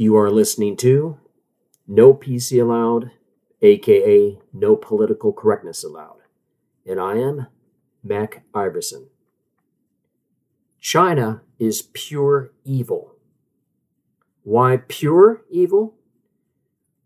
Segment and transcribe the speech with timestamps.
[0.00, 1.18] You are listening to
[1.86, 3.10] No PC Allowed,
[3.60, 6.20] aka No Political Correctness Allowed.
[6.86, 7.48] And I am
[8.02, 9.08] Mac Iverson.
[10.80, 13.14] China is pure evil.
[14.42, 15.96] Why pure evil?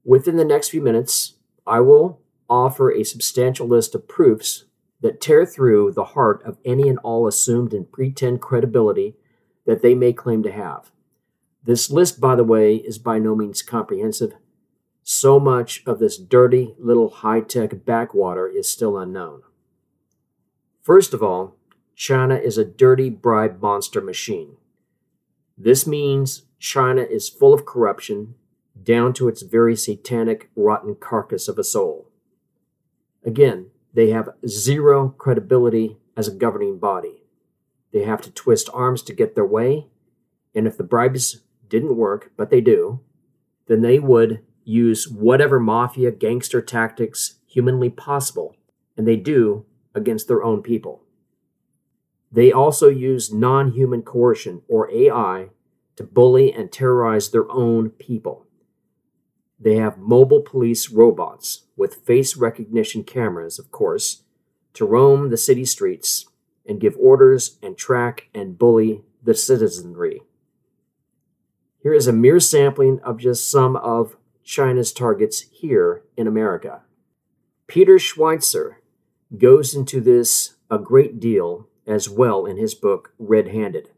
[0.05, 1.35] Within the next few minutes,
[1.67, 4.67] I will offer a substantial list of proofs
[5.01, 9.17] that tear through the heart of any and all assumed and pretend credibility
[9.67, 10.93] that they may claim to have.
[11.65, 14.35] This list, by the way, is by no means comprehensive.
[15.03, 19.43] So much of this dirty little high tech backwater is still unknown.
[20.83, 21.57] First of all,
[21.97, 24.57] China is a dirty bribe monster machine.
[25.57, 28.35] This means China is full of corruption,
[28.83, 32.11] down to its very satanic, rotten carcass of a soul.
[33.25, 37.23] Again, they have zero credibility as a governing body.
[37.93, 39.87] They have to twist arms to get their way,
[40.55, 43.01] and if the bribes didn't work, but they do,
[43.67, 48.57] then they would use whatever mafia gangster tactics humanly possible,
[48.97, 51.03] and they do against their own people.
[52.33, 55.51] They also use non human coercion, or AI,
[55.97, 58.47] to bully and terrorize their own people.
[59.59, 64.25] They have mobile police robots with face recognition cameras, of course,
[64.75, 66.27] to roam the city streets
[66.67, 70.23] and give orders and track and bully the citizenry.
[71.85, 76.81] Here is a mere sampling of just some of China's targets here in America.
[77.67, 78.77] Peter Schweizer
[79.37, 83.91] goes into this a great deal as well in his book Red Handed.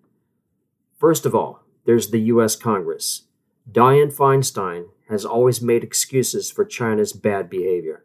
[0.99, 3.29] First of all, there's the US Congress.
[3.71, 8.05] Dianne Feinstein has always made excuses for China's bad behavior.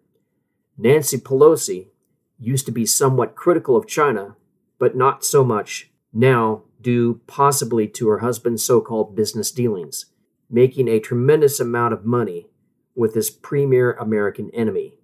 [0.77, 1.87] Nancy Pelosi
[2.37, 4.35] used to be somewhat critical of China,
[4.77, 10.05] but not so much now due possibly to her husband's so called business dealings,
[10.49, 12.47] making a tremendous amount of money
[12.95, 14.95] with this premier American enemy.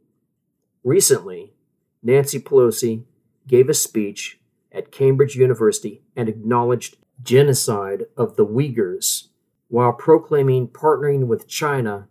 [0.83, 1.53] Recently,
[2.03, 3.03] Nancy Pelosi
[3.48, 4.39] gave a speech
[4.71, 9.27] at Cambridge University and acknowledged genocide of the Uyghurs
[9.70, 12.08] while proclaiming partnering with China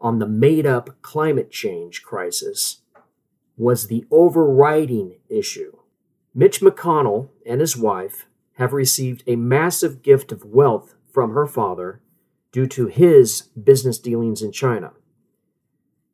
[0.00, 2.82] on the made up climate change crisis
[3.56, 5.76] was the overriding issue.
[6.34, 8.26] Mitch McConnell and his wife
[8.56, 12.00] have received a massive gift of wealth from her father
[12.52, 14.92] due to his business dealings in China.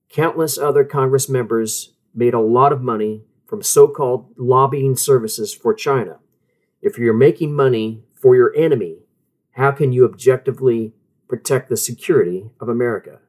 [0.08, 5.72] Countless other Congress members made a lot of money from so called lobbying services for
[5.72, 6.18] China.
[6.80, 8.98] If you're making money for your enemy,
[9.52, 10.94] how can you objectively
[11.28, 13.20] protect the security of America?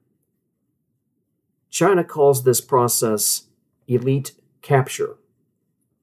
[1.70, 3.48] China calls this process
[3.88, 4.32] elite
[4.62, 5.18] capture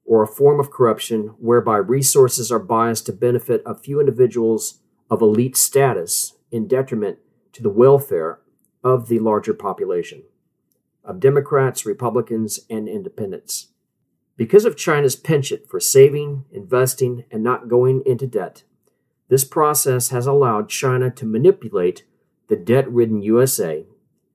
[0.05, 4.79] or a form of corruption whereby resources are biased to benefit a few individuals
[5.09, 7.19] of elite status in detriment
[7.53, 8.39] to the welfare
[8.83, 10.23] of the larger population,
[11.03, 13.67] of Democrats, Republicans, and independents.
[14.37, 18.63] Because of China's penchant for saving, investing, and not going into debt,
[19.27, 22.05] this process has allowed China to manipulate
[22.47, 23.85] the debt ridden USA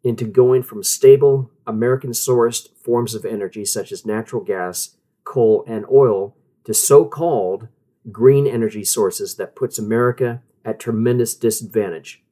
[0.02, 5.84] into going from stable, American sourced forms of energy such as natural gas coal, and
[5.90, 7.68] oil to so called
[8.10, 12.22] green energy sources that puts America at tremendous disadvantage.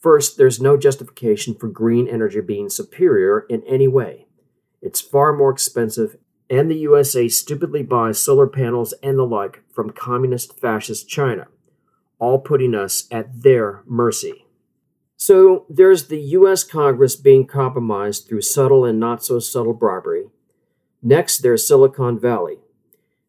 [0.00, 4.26] First, there's no justification for green energy being superior in any way.
[4.82, 6.16] It's far more expensive,
[6.50, 11.46] and the USA stupidly buys solar panels and the like from communist fascist China,
[12.18, 14.44] all putting us at their mercy.
[15.16, 20.26] So there's the US Congress being compromised through subtle and not so subtle bribery,
[21.06, 22.60] Next, there's Silicon Valley.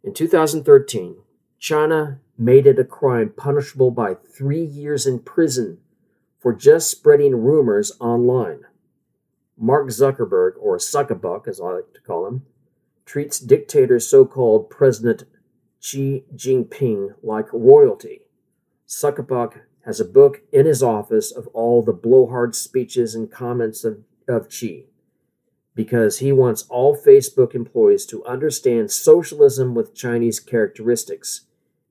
[0.02, 1.18] In 2013,
[1.60, 5.80] China made it a crime punishable by three years in prison
[6.40, 8.62] for just spreading rumors online.
[9.58, 12.46] Mark Zuckerberg, or Suckabuck as I like to call him,
[13.06, 15.26] treats dictator so called President
[15.82, 18.22] Xi Jinping like royalty.
[18.88, 24.00] Suckabuck has a book in his office of all the blowhard speeches and comments of,
[24.30, 24.88] of Xi
[25.76, 31.42] because he wants all Facebook employees to understand socialism with Chinese characteristics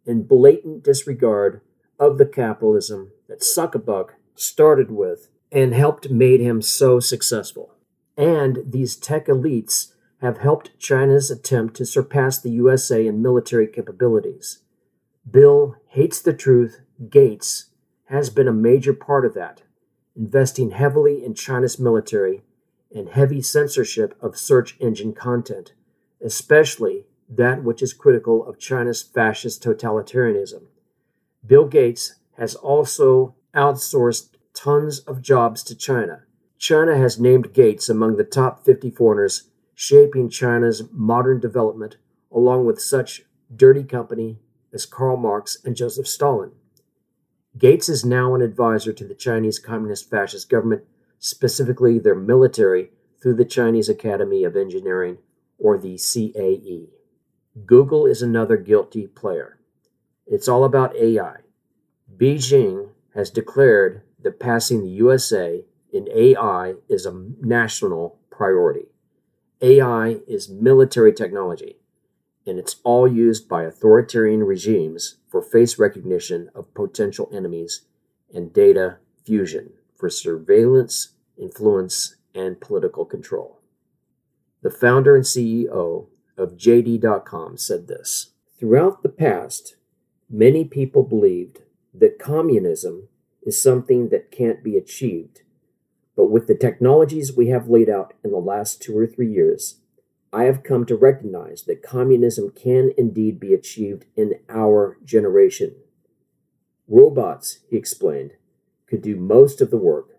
[0.07, 1.61] in blatant disregard
[1.99, 7.75] of the capitalism that Suckabuck started with and helped made him so successful.
[8.17, 14.61] And these tech elites have helped China's attempt to surpass the USA in military capabilities.
[15.31, 16.81] Bill hates the truth.
[17.11, 17.67] Gates
[18.07, 19.63] has been a major part of that,
[20.17, 22.43] investing heavily in China's military
[22.95, 25.73] and heavy censorship of search engine content,
[26.25, 30.63] especially that which is critical of China's fascist totalitarianism.
[31.45, 36.23] Bill Gates has also outsourced tons of jobs to China.
[36.59, 41.97] China has named Gates among the top 50 foreigners shaping China's modern development,
[42.31, 43.23] along with such
[43.55, 44.39] dirty company
[44.73, 46.53] as Karl Marx and Joseph Stalin.
[47.59, 50.85] Gates is now an advisor to the Chinese Communist Fascist government,
[51.25, 52.91] specifically their military,
[53.23, 55.17] through the Chinese Academy of Engineering,
[55.59, 56.91] or the CAE.
[57.65, 59.59] Google is another guilty player.
[60.27, 61.37] It's all about AI.
[62.15, 68.89] Beijing has declared that passing the USA in AI is a national priority.
[69.63, 71.77] AI is military technology,
[72.47, 77.87] and it's all used by authoritarian regimes for face recognition of potential enemies
[78.35, 83.61] and data fusion for surveillance, influence, and political control.
[84.63, 89.77] The founder and CEO of JD.com said this Throughout the past,
[90.31, 91.61] many people believed
[91.93, 93.09] that communism
[93.43, 95.43] is something that can't be achieved.
[96.17, 99.81] But with the technologies we have laid out in the last two or three years,
[100.33, 105.77] I have come to recognize that communism can indeed be achieved in our generation.
[106.89, 108.33] Robots, he explained,
[108.87, 110.14] could do most of the work,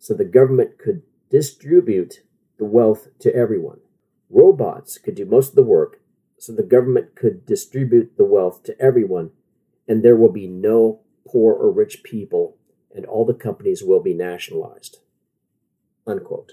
[0.00, 2.22] so the government could distribute
[2.58, 3.78] the wealth to everyone.
[4.30, 6.00] Robots could do most of the work,
[6.38, 9.30] so the government could distribute the wealth to everyone,
[9.86, 12.56] and there will be no poor or rich people,
[12.94, 14.98] and all the companies will be nationalized.
[16.06, 16.52] Unquote.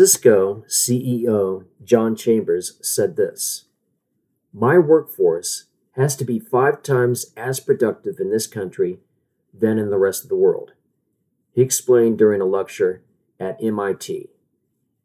[0.00, 3.64] Cisco CEO John Chambers said this
[4.52, 9.00] My workforce has to be five times as productive in this country
[9.52, 10.72] than in the rest of the world.
[11.58, 13.02] He explained during a lecture
[13.40, 14.30] at MIT.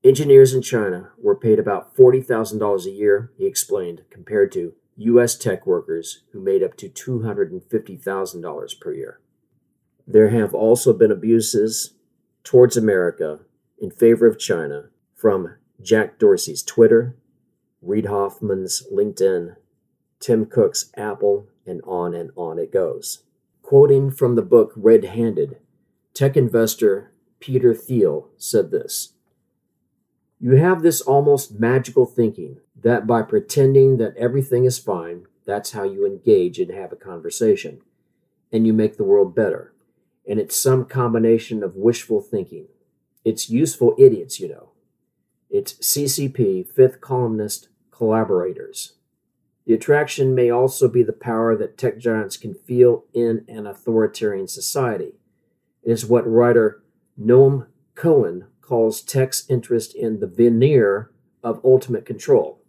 [0.03, 5.35] Engineers in China were paid about $40,000 a year, he explained, compared to U.S.
[5.35, 9.19] tech workers who made up to $250,000 per year.
[10.05, 11.95] There have also been abuses
[12.43, 13.39] towards America
[13.79, 17.15] in favor of China from Jack Dorsey's Twitter,
[17.81, 19.55] Reid Hoffman's LinkedIn,
[20.19, 23.23] Tim Cook's Apple, and on and on it goes.
[23.63, 25.57] Quoting from the book Red Handed,
[26.13, 29.13] tech investor Peter Thiel said this
[30.39, 35.83] You have this almost magical thinking that by pretending that everything is fine, that's how
[35.83, 37.81] you engage and have a conversation,
[38.51, 39.73] and you make the world better.
[40.27, 42.67] And it's some combination of wishful thinking.
[43.25, 44.69] It's useful idiots, you know.
[45.49, 48.93] It's CCP, fifth columnist collaborators.
[49.65, 54.47] The attraction may also be the power that tech giants can feel in an authoritarian
[54.47, 55.15] society.
[55.83, 56.81] Is what writer
[57.19, 61.11] Noam Cohen calls tech's interest in the veneer
[61.43, 62.61] of ultimate control.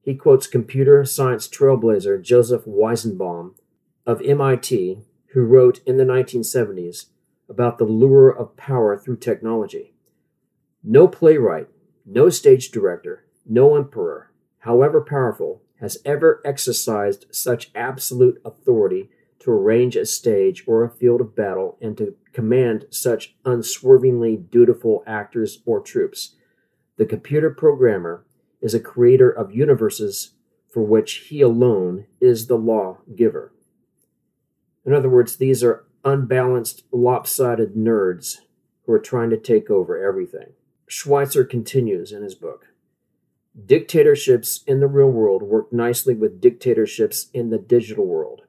[0.00, 3.54] He quotes computer science trailblazer Joseph Weizenbaum
[4.06, 4.98] of MIT,
[5.32, 7.06] who wrote in the 1970s
[7.48, 9.94] about the lure of power through technology.
[10.82, 11.68] No playwright,
[12.04, 19.10] no stage director, no emperor, however powerful, has ever exercised such absolute authority
[19.42, 25.02] to arrange a stage or a field of battle and to command such unswervingly dutiful
[25.06, 26.36] actors or troops.
[26.96, 28.24] The computer programmer
[28.60, 30.34] is a creator of universes
[30.72, 33.52] for which he alone is the law giver.
[34.86, 38.38] In other words, these are unbalanced, lopsided nerds
[38.86, 40.52] who are trying to take over everything.
[40.88, 42.66] Schweizer continues in his book
[43.66, 48.42] Dictatorships in the real world work nicely with dictatorships in the digital world.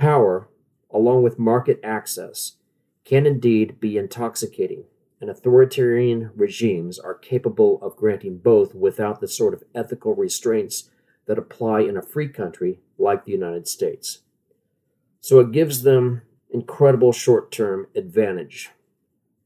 [0.00, 0.48] Power,
[0.90, 2.56] along with market access,
[3.04, 4.84] can indeed be intoxicating
[5.20, 10.88] and authoritarian regimes are capable of granting both without the sort of ethical restraints
[11.26, 14.20] that apply in a free country like the United States.
[15.20, 18.70] So it gives them incredible short term advantage.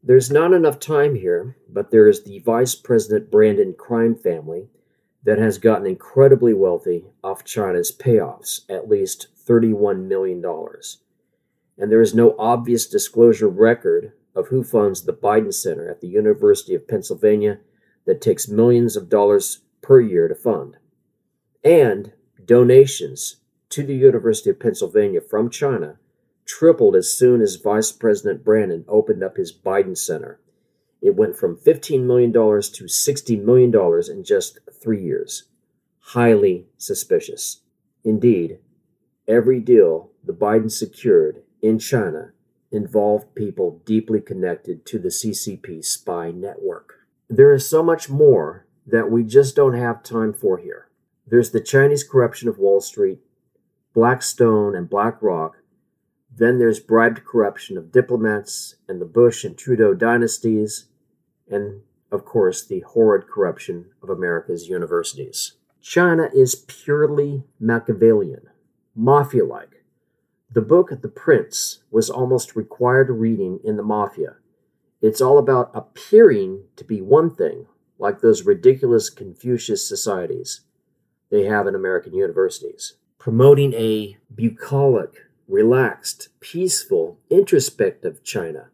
[0.05, 4.69] There's not enough time here, but there is the Vice President Brandon crime family
[5.25, 10.43] that has gotten incredibly wealthy off China's payoffs, at least $31 million.
[11.77, 16.09] And there is no obvious disclosure record of who funds the Biden Center at the
[16.09, 17.59] University of Pennsylvania
[18.07, 20.77] that takes millions of dollars per year to fund.
[21.63, 22.13] And
[22.45, 23.37] donations
[23.71, 25.99] to the University of Pennsylvania from China
[26.47, 30.39] tripled as soon as Vice President Brandon opened up his Biden Center.
[31.01, 33.75] It went from $15 million to $60 million
[34.11, 35.45] in just three years.
[36.01, 37.61] Highly suspicious.
[38.05, 38.59] Indeed,
[39.29, 42.33] every deal the Biden secured in China
[42.71, 47.07] involved people deeply connected to the CCP spy network.
[47.29, 50.89] There is so much more that we just don't have time for here.
[51.27, 53.21] There's the Chinese corruption of Wall Street,
[53.95, 55.57] Blackstone and BlackRock,
[56.37, 60.87] Then there's bribed corruption of diplomats and the Bush and Trudeau dynasties,
[61.49, 65.53] and of course, the horrid corruption of America's universities.
[65.81, 68.49] China is purely Machiavellian,
[68.95, 69.85] mafia like.
[70.51, 74.37] The book The Prince was almost required reading in the mafia.
[75.03, 77.67] It's all about appearing to be one thing,
[77.99, 80.63] like those ridiculous Confucius societies
[81.31, 82.95] they have in American universities.
[83.19, 88.69] Promoting a bucolic, relaxed, peaceful, introspective China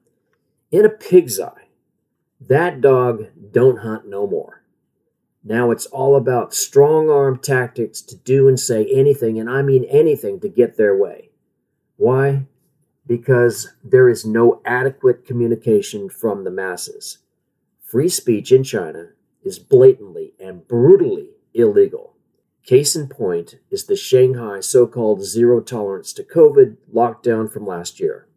[0.70, 1.68] in a pig's eye.
[2.40, 4.59] That dog don't hunt no more.
[5.42, 9.84] Now it's all about strong arm tactics to do and say anything, and I mean
[9.84, 11.30] anything, to get their way.
[11.96, 12.46] Why?
[13.06, 17.18] Because there is no adequate communication from the masses.
[17.82, 19.10] Free speech in China
[19.42, 22.14] is blatantly and brutally illegal.
[22.64, 27.98] Case in point is the Shanghai so called zero tolerance to COVID lockdown from last
[27.98, 28.28] year.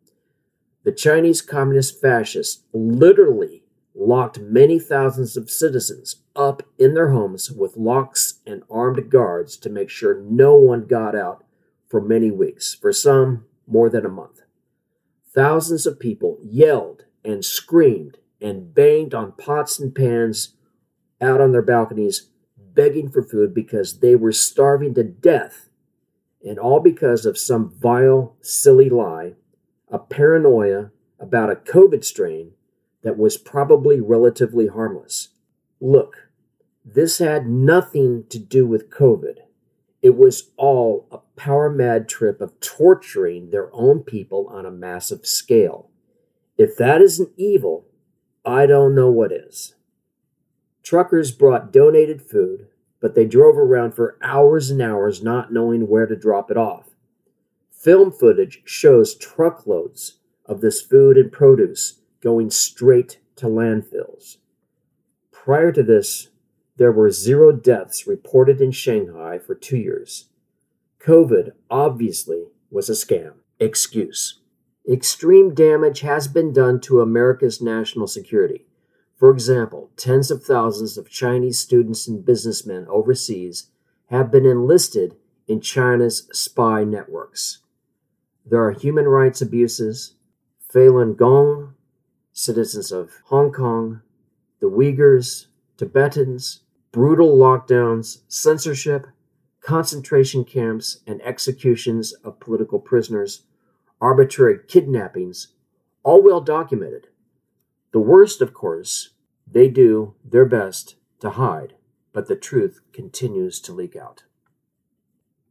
[0.83, 3.62] The Chinese Communist fascists literally
[3.95, 9.69] locked many thousands of citizens up in their homes with locks and armed guards to
[9.69, 11.43] make sure no one got out
[11.87, 14.41] for many weeks, for some, more than a month.
[15.33, 20.55] Thousands of people yelled and screamed and banged on pots and pans
[21.21, 25.69] out on their balconies, begging for food because they were starving to death,
[26.45, 29.33] and all because of some vile, silly lie,
[29.89, 32.51] a paranoia about a COVID strain
[33.03, 35.29] that was probably relatively harmless.
[35.79, 36.29] Look,
[36.85, 39.39] this had nothing to do with COVID.
[40.01, 45.25] It was all a power mad trip of torturing their own people on a massive
[45.25, 45.89] scale.
[46.57, 47.85] If that isn't evil,
[48.45, 49.75] I don't know what is.
[50.83, 52.67] Truckers brought donated food,
[52.99, 56.89] but they drove around for hours and hours not knowing where to drop it off.
[57.71, 64.37] Film footage shows truckloads of this food and produce going straight to landfills.
[65.31, 66.29] Prior to this,
[66.77, 70.29] there were zero deaths reported in Shanghai for two years.
[70.99, 73.33] COVID obviously was a scam.
[73.59, 74.39] Excuse.
[74.89, 78.65] Extreme damage has been done to America's national security.
[79.17, 83.67] For example, tens of thousands of Chinese students and businessmen overseas
[84.09, 85.15] have been enlisted
[85.47, 87.59] in China's spy networks.
[88.45, 90.15] There are human rights abuses.
[90.73, 91.72] Falun Gong
[92.33, 94.01] citizens of Hong Kong,
[94.59, 95.47] the Uyghurs,
[95.77, 96.61] Tibetans,
[96.91, 99.07] brutal lockdowns, censorship,
[99.61, 103.43] concentration camps, and executions of political prisoners,
[104.01, 105.49] arbitrary kidnappings,
[106.03, 107.07] all well documented.
[107.91, 109.11] The worst, of course,
[109.49, 111.75] they do their best to hide,
[112.11, 114.23] but the truth continues to leak out.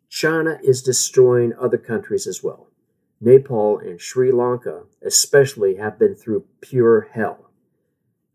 [0.08, 2.71] China is destroying other countries as well.
[3.24, 7.50] Nepal and Sri Lanka, especially, have been through pure hell.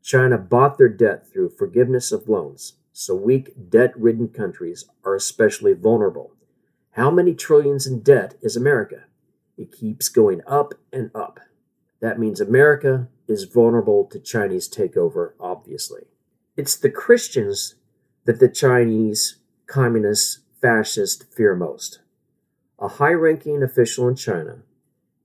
[0.01, 5.73] China bought their debt through forgiveness of loans, so weak, debt ridden countries are especially
[5.73, 6.31] vulnerable.
[6.91, 9.03] How many trillions in debt is America?
[9.57, 11.41] It keeps going up and up.
[11.99, 16.03] That means America is vulnerable to Chinese takeover, obviously.
[16.55, 17.75] It's the Christians
[18.23, 21.99] that the Chinese communists, fascists fear most.
[22.79, 24.59] A high ranking official in China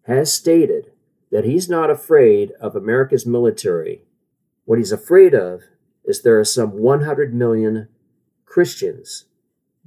[0.07, 0.93] has stated
[1.31, 4.05] that he's not afraid of America's military.
[4.65, 5.63] What he's afraid of
[6.05, 7.89] is there are some 100 million
[8.45, 9.27] Christians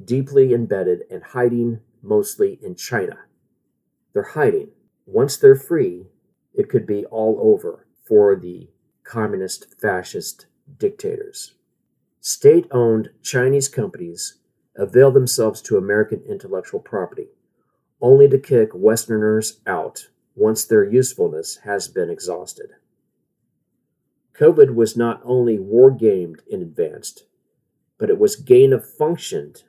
[0.04, 3.20] deeply embedded and hiding mostly in China.
[4.14, 4.70] They're hiding.
[5.06, 6.08] Once they're free,
[6.54, 8.70] it could be all over for the
[9.04, 11.54] communist fascist dictators.
[12.20, 14.38] State owned Chinese companies
[14.76, 17.28] avail themselves to American intellectual property
[18.06, 22.70] only to kick Westerners out once their usefulness has been exhausted.
[24.40, 27.24] COVID was not only war gamed in advance,
[27.98, 29.64] but it was gain of functioned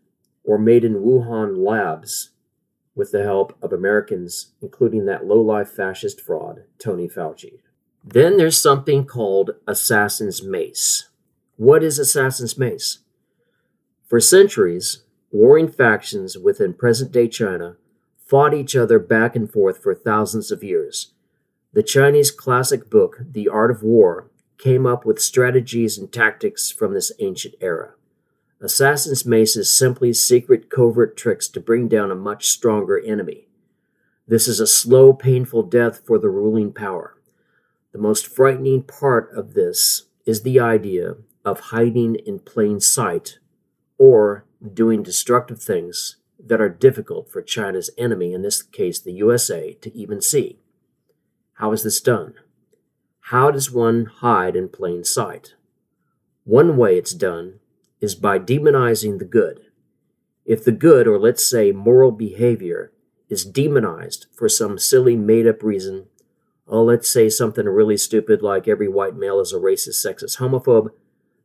[0.44, 2.32] or made in Wuhan labs
[2.94, 7.60] with the help of Americans, including that low-life fascist fraud, Tony Fauci.
[8.04, 11.08] Then there's something called Assassin's Mace.
[11.56, 12.98] What is Assassin's Mace?
[14.06, 17.76] For centuries, warring factions within present day China
[18.26, 21.12] fought each other back and forth for thousands of years.
[21.72, 26.92] The Chinese classic book, The Art of War, came up with strategies and tactics from
[26.92, 27.92] this ancient era.
[28.60, 33.46] Assassin's Mace is simply secret covert tricks to bring down a much stronger enemy.
[34.26, 37.16] This is a slow, painful death for the ruling power.
[37.92, 41.14] The most frightening part of this is the idea
[41.44, 43.38] of hiding in plain sight
[43.98, 49.74] or doing destructive things that are difficult for China's enemy, in this case the USA,
[49.74, 50.58] to even see.
[51.54, 52.34] How is this done?
[53.20, 55.54] How does one hide in plain sight?
[56.44, 57.60] One way it's done
[58.00, 59.60] is by demonizing the good.
[60.44, 62.92] If the good, or let's say moral behavior,
[63.28, 66.06] is demonized for some silly made up reason,
[66.68, 70.90] oh, let's say something really stupid like every white male is a racist, sexist, homophobe,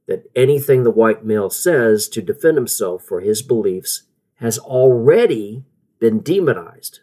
[0.07, 4.03] that anything the white male says to defend himself for his beliefs
[4.41, 5.63] has already
[6.00, 7.00] been demonized.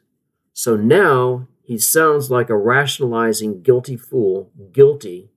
[0.53, 5.31] So now he sounds like a rationalizing guilty fool, guilty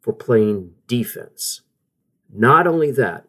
[0.00, 1.62] for playing defense.
[2.32, 3.26] Not only that,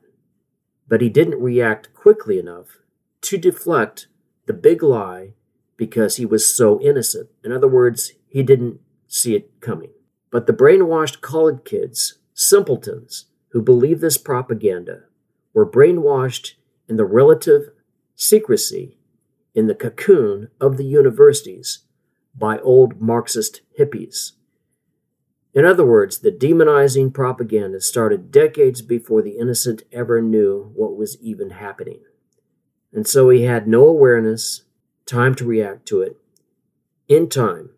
[0.87, 2.79] but he didn't react quickly enough
[3.21, 4.07] to deflect
[4.47, 5.33] the big lie
[5.75, 7.29] because he was so innocent.
[7.43, 9.91] In other words, he didn't see it coming.
[10.31, 15.03] But the brainwashed college kids, simpletons, who believed this propaganda
[15.53, 16.53] were brainwashed
[16.87, 17.69] in the relative
[18.17, 18.97] secrecy
[19.53, 21.85] in the cocoon of the universities
[22.35, 24.33] by old Marxist hippies.
[25.53, 31.17] In other words, the demonizing propaganda started decades before the innocent ever knew what was
[31.21, 32.01] even happening.
[32.91, 34.63] And so he had no awareness,
[35.05, 36.17] time to react to it.
[37.07, 37.69] In time,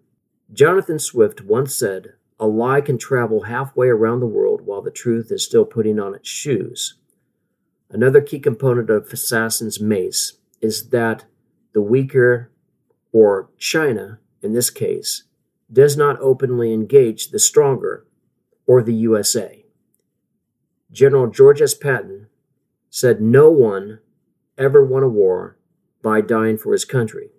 [0.51, 5.31] Jonathan Swift once said, A lie can travel halfway around the world while the truth
[5.31, 6.95] is still putting on its shoes.
[7.91, 11.25] Another key component of Assassin's Mace is that
[11.73, 12.51] the weaker,
[13.11, 15.23] or China in this case,
[15.71, 18.05] does not openly engage the stronger,
[18.65, 19.65] or the USA.
[20.91, 21.73] General George S.
[21.73, 22.27] Patton
[22.89, 23.99] said no one
[24.57, 25.57] ever won a war
[26.01, 27.29] by dying for his country.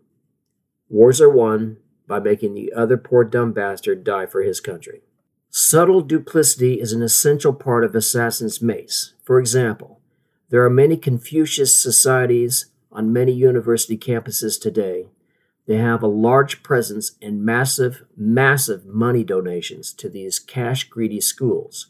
[0.89, 5.03] Wars are won by making the other poor dumb bastard die for his country.
[5.49, 9.15] Subtle duplicity is an essential part of Assassin's Mace.
[9.25, 10.00] For example,
[10.51, 15.07] there are many Confucius societies on many university campuses today.
[15.67, 21.87] They have a large presence and massive, massive money donations to these cash greedy schools.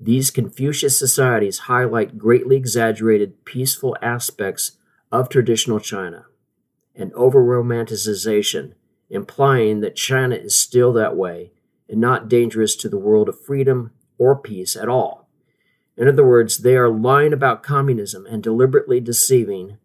[0.00, 4.72] These Confucius societies highlight greatly exaggerated, peaceful aspects
[5.12, 6.26] of traditional China
[6.96, 8.72] and over romanticization,
[9.08, 11.52] implying that China is still that way
[11.88, 15.23] and not dangerous to the world of freedom or peace at all.
[15.96, 19.78] In other words, they are lying about communism and deliberately deceiving,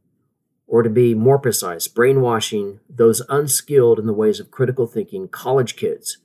[0.65, 5.75] or to be more precise, brainwashing those unskilled in the ways of critical thinking college
[5.75, 6.17] kids.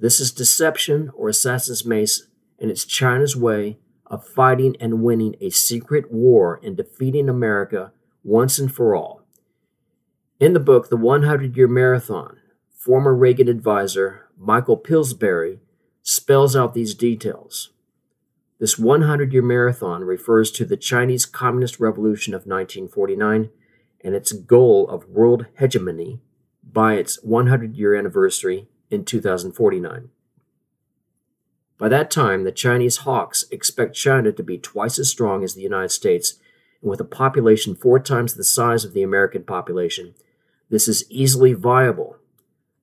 [0.00, 2.26] This is deception or assassin's mace,
[2.58, 8.58] and it's China's way of fighting and winning a secret war and defeating America once
[8.58, 9.22] and for all.
[10.40, 12.38] In the book, The 100 Year Marathon,
[12.76, 15.60] former Reagan advisor Michael Pillsbury
[16.02, 17.70] spells out these details.
[18.60, 23.50] This 100 year marathon refers to the Chinese Communist Revolution of 1949
[24.02, 26.20] and its goal of world hegemony
[26.62, 30.10] by its 100 year anniversary in 2049.
[31.78, 35.62] By that time, the Chinese hawks expect China to be twice as strong as the
[35.62, 36.34] United States,
[36.80, 40.14] and with a population four times the size of the American population,
[40.70, 42.18] this is easily viable.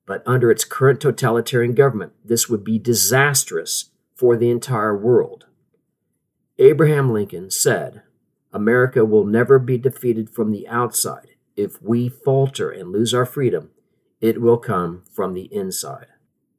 [0.04, 5.46] But under its current totalitarian government, this would be disastrous for the entire world.
[6.62, 8.02] Abraham Lincoln said,
[8.52, 11.30] America will never be defeated from the outside.
[11.56, 13.70] If we falter and lose our freedom,
[14.20, 16.06] it will come from the inside.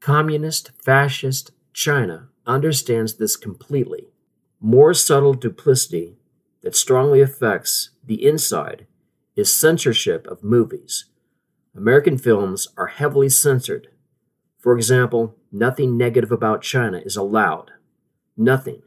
[0.01, 4.09] Communist, fascist China understands this completely.
[4.59, 6.17] More subtle duplicity
[6.63, 8.85] that strongly affects the inside
[9.37, 11.05] is censorship of movies.
[11.73, 13.87] American films are heavily censored.
[14.57, 17.71] For example, nothing negative about China is allowed.
[18.35, 18.81] Nothing.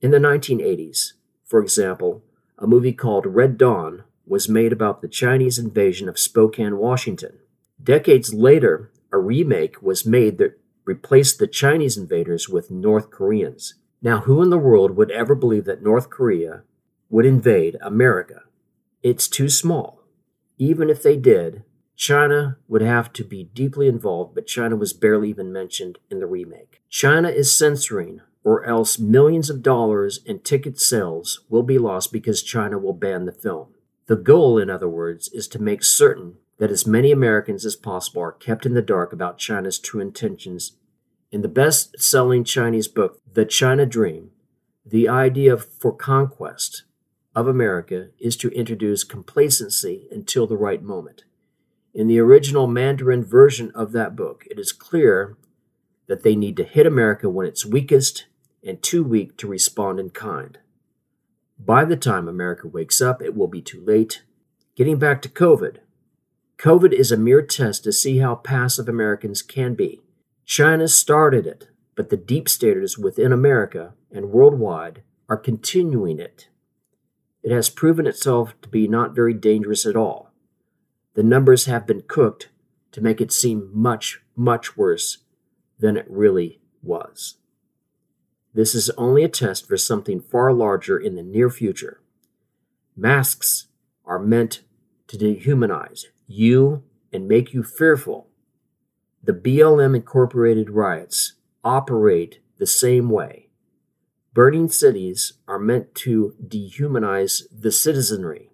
[0.00, 1.12] In the 1980s,
[1.44, 2.22] for example,
[2.58, 7.40] a movie called Red Dawn was made about the Chinese invasion of Spokane, Washington.
[7.82, 13.74] Decades later, a remake was made that replaced the Chinese invaders with North Koreans.
[14.00, 16.62] Now, who in the world would ever believe that North Korea
[17.10, 18.44] would invade America?
[19.02, 20.00] It's too small.
[20.56, 21.62] Even if they did,
[21.94, 26.26] China would have to be deeply involved, but China was barely even mentioned in the
[26.26, 26.80] remake.
[26.88, 32.42] China is censoring or else millions of dollars in ticket sales will be lost because
[32.42, 33.68] China will ban the film.
[34.06, 38.22] The goal, in other words, is to make certain that as many Americans as possible
[38.22, 40.72] are kept in the dark about China's true intentions.
[41.30, 44.30] In the best selling Chinese book, The China Dream,
[44.84, 46.84] the idea for conquest
[47.34, 51.24] of America is to introduce complacency until the right moment.
[51.94, 55.36] In the original Mandarin version of that book, it is clear
[56.08, 58.26] that they need to hit America when it's weakest
[58.64, 60.58] and too weak to respond in kind.
[61.58, 64.22] By the time America wakes up, it will be too late.
[64.76, 65.78] Getting back to COVID.
[66.58, 70.00] COVID is a mere test to see how passive Americans can be.
[70.44, 76.48] China started it, but the deep staters within America and worldwide are continuing it.
[77.42, 80.30] It has proven itself to be not very dangerous at all.
[81.14, 82.48] The numbers have been cooked
[82.92, 85.18] to make it seem much, much worse
[85.78, 87.36] than it really was.
[88.52, 92.00] This is only a test for something far larger in the near future.
[92.96, 93.68] Masks
[94.04, 94.62] are meant
[95.06, 96.82] to dehumanize you
[97.12, 98.28] and make you fearful.
[99.22, 103.48] The BLM Incorporated riots operate the same way.
[104.32, 108.50] Burning cities are meant to dehumanize the citizenry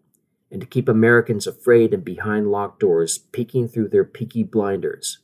[0.51, 5.19] and to keep Americans afraid and behind locked doors, peeking through their peaky blinders.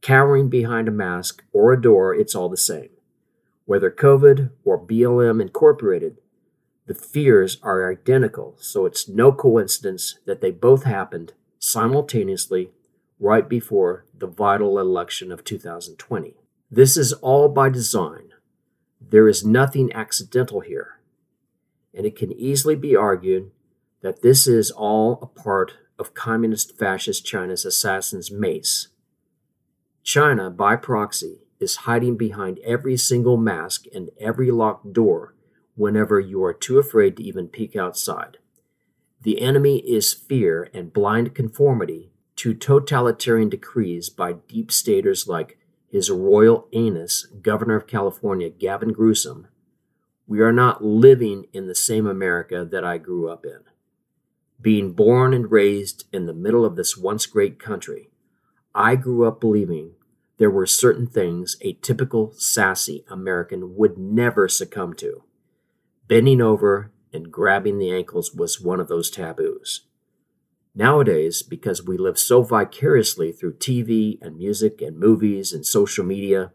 [0.00, 2.90] Cowering behind a mask or a door, it's all the same.
[3.68, 6.16] Whether COVID or BLM Incorporated,
[6.86, 12.70] the fears are identical, so it's no coincidence that they both happened simultaneously
[13.20, 16.34] right before the vital election of 2020.
[16.70, 18.30] This is all by design.
[19.02, 21.00] There is nothing accidental here.
[21.92, 23.50] And it can easily be argued
[24.00, 28.88] that this is all a part of communist fascist China's assassin's mace.
[30.02, 35.34] China, by proxy, is hiding behind every single mask and every locked door
[35.74, 38.38] whenever you are too afraid to even peek outside.
[39.22, 46.10] The enemy is fear and blind conformity to totalitarian decrees by deep staters like His
[46.10, 49.48] Royal Anus, Governor of California Gavin Newsom.
[50.26, 53.60] We are not living in the same America that I grew up in.
[54.60, 58.10] Being born and raised in the middle of this once great country,
[58.74, 59.92] I grew up believing
[60.38, 65.24] there were certain things a typical sassy American would never succumb to.
[66.06, 69.82] Bending over and grabbing the ankles was one of those taboos.
[70.74, 76.52] Nowadays, because we live so vicariously through TV and music and movies and social media,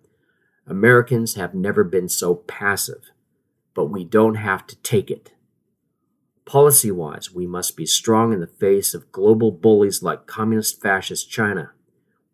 [0.66, 3.12] Americans have never been so passive,
[3.74, 5.34] but we don't have to take it.
[6.46, 11.30] Policy wise, we must be strong in the face of global bullies like communist fascist
[11.30, 11.72] China.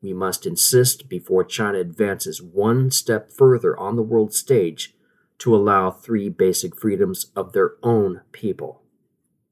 [0.02, 4.96] We must insist before China advances one step further on the world stage
[5.40, 8.82] to allow three basic freedoms of their own people.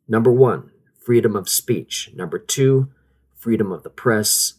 [0.07, 0.71] Number one,
[1.03, 2.11] freedom of speech.
[2.15, 2.89] Number two,
[3.35, 4.53] freedom of the press.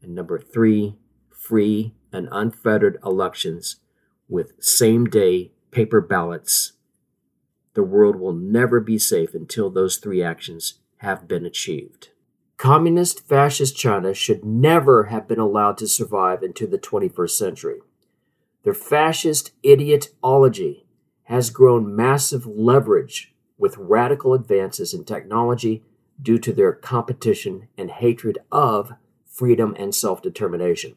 [0.00, 0.96] And number three,
[1.30, 3.76] free and unfettered elections
[4.28, 6.72] with same day paper ballots.
[7.74, 12.10] The world will never be safe until those three actions have been achieved.
[12.56, 17.80] Communist fascist China should never have been allowed to survive into the 21st century.
[18.62, 20.84] Their fascist idiotology
[21.24, 25.82] has grown massive leverage with radical advances in technology
[26.20, 28.92] due to their competition and hatred of
[29.24, 30.94] freedom and self determination.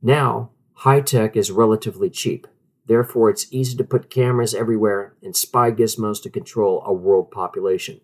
[0.00, 2.46] Now, high tech is relatively cheap.
[2.86, 8.00] Therefore, it's easy to put cameras everywhere and spy gizmos to control a world population.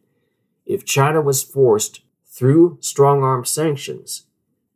[0.65, 2.03] If China was forced
[2.39, 4.27] through strong arm sanctions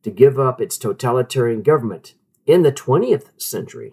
[0.02, 3.92] to give up its totalitarian government in the 20th century,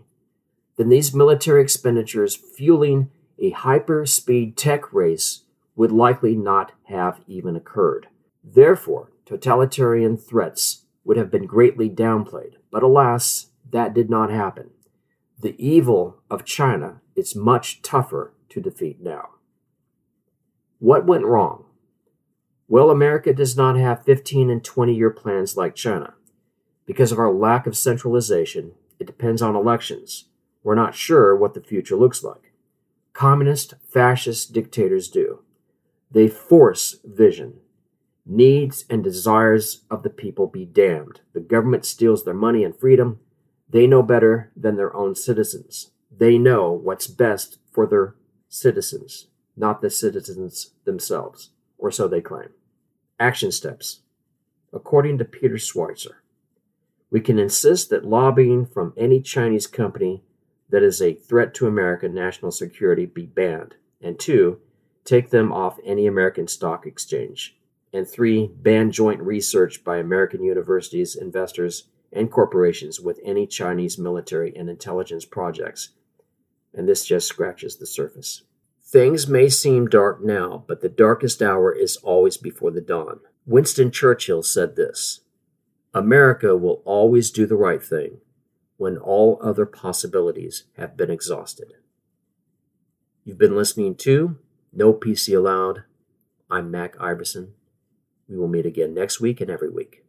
[0.76, 5.44] then these military expenditures fueling a hyper speed tech race
[5.76, 8.08] would likely not have even occurred.
[8.44, 12.56] Therefore, totalitarian threats would have been greatly downplayed.
[12.72, 14.72] But alas, that did not happen.
[15.40, 19.30] The evil of China is much tougher to defeat now.
[20.80, 21.66] What went wrong?
[22.72, 26.14] Well, America does not have 15 and 20 year plans like China.
[26.86, 30.26] Because of our lack of centralization, it depends on elections.
[30.64, 32.52] We're not sure what the future looks like.
[33.14, 35.40] Communist, fascist dictators do.
[36.12, 37.56] They force vision.
[38.24, 41.22] Needs and desires of the people be damned.
[41.34, 43.20] The government steals their money and freedom.
[43.68, 45.90] They know better than their own citizens.
[46.16, 48.14] They know what's best for their
[48.48, 49.28] citizens,
[49.58, 52.50] not the citizens themselves, or so they claim.
[53.20, 54.00] Action steps.
[54.72, 56.22] According to Peter Schweizer,
[57.12, 60.24] we can insist that lobbying from any Chinese company
[60.70, 63.76] that is a threat to American national security be banned.
[64.02, 64.62] And two,
[65.04, 67.58] take them off any American stock exchange.
[67.92, 74.56] And three, ban joint research by American universities, investors, and corporations with any Chinese military
[74.56, 75.90] and intelligence projects.
[76.74, 78.44] And this just scratches the surface.
[78.92, 83.20] Things may seem dark now, but the darkest hour is always before the dawn.
[83.46, 85.20] Winston Churchill said this
[85.94, 88.18] America will always do the right thing
[88.78, 91.74] when all other possibilities have been exhausted.
[93.24, 94.40] You've been listening to
[94.74, 95.84] No PC Allowed.
[96.50, 97.54] I'm Mac Iverson.
[98.28, 99.98] We will meet again next week and every week.